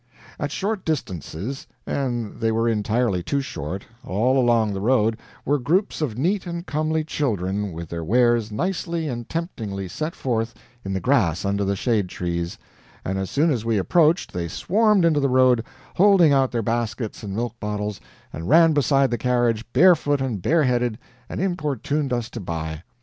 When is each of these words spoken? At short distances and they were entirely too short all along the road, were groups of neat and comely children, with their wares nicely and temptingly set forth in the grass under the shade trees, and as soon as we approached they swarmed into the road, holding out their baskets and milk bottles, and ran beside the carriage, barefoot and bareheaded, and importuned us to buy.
At 0.39 0.51
short 0.51 0.83
distances 0.83 1.67
and 1.85 2.39
they 2.39 2.51
were 2.51 2.67
entirely 2.67 3.21
too 3.21 3.39
short 3.39 3.85
all 4.03 4.39
along 4.39 4.73
the 4.73 4.81
road, 4.81 5.15
were 5.45 5.59
groups 5.59 6.01
of 6.01 6.17
neat 6.17 6.47
and 6.47 6.65
comely 6.65 7.03
children, 7.03 7.71
with 7.71 7.89
their 7.89 8.03
wares 8.03 8.51
nicely 8.51 9.07
and 9.07 9.29
temptingly 9.29 9.87
set 9.87 10.15
forth 10.15 10.55
in 10.83 10.93
the 10.93 10.99
grass 10.99 11.45
under 11.45 11.63
the 11.63 11.75
shade 11.75 12.09
trees, 12.09 12.57
and 13.05 13.19
as 13.19 13.29
soon 13.29 13.51
as 13.51 13.63
we 13.63 13.77
approached 13.77 14.33
they 14.33 14.47
swarmed 14.47 15.05
into 15.05 15.19
the 15.19 15.29
road, 15.29 15.63
holding 15.97 16.33
out 16.33 16.51
their 16.51 16.63
baskets 16.63 17.21
and 17.21 17.35
milk 17.35 17.53
bottles, 17.59 18.01
and 18.33 18.49
ran 18.49 18.73
beside 18.73 19.11
the 19.11 19.19
carriage, 19.19 19.71
barefoot 19.71 20.19
and 20.19 20.41
bareheaded, 20.41 20.97
and 21.29 21.39
importuned 21.39 22.11
us 22.11 22.27
to 22.27 22.39
buy. 22.39 22.81